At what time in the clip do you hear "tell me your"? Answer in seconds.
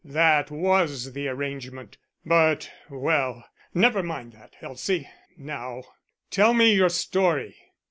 6.31-6.89